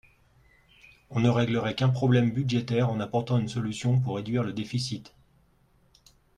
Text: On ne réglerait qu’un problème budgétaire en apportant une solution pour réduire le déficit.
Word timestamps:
On 1.11 1.19
ne 1.19 1.29
réglerait 1.29 1.75
qu’un 1.75 1.89
problème 1.89 2.31
budgétaire 2.31 2.89
en 2.89 2.99
apportant 2.99 3.37
une 3.37 3.47
solution 3.47 3.99
pour 3.99 4.15
réduire 4.15 4.41
le 4.41 4.51
déficit. 4.51 5.13